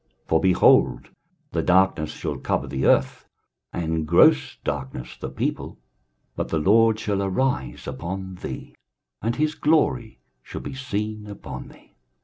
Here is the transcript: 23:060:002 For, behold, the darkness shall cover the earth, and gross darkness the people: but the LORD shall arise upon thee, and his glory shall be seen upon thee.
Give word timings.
23:060:002 0.29 0.29
For, 0.29 0.41
behold, 0.41 1.09
the 1.51 1.61
darkness 1.61 2.09
shall 2.09 2.39
cover 2.39 2.65
the 2.65 2.87
earth, 2.87 3.27
and 3.71 4.07
gross 4.07 4.57
darkness 4.63 5.15
the 5.15 5.29
people: 5.29 5.77
but 6.35 6.47
the 6.49 6.57
LORD 6.57 6.97
shall 6.99 7.21
arise 7.21 7.85
upon 7.85 8.33
thee, 8.33 8.73
and 9.21 9.35
his 9.35 9.53
glory 9.53 10.17
shall 10.41 10.61
be 10.61 10.73
seen 10.73 11.27
upon 11.27 11.67
thee. 11.67 11.93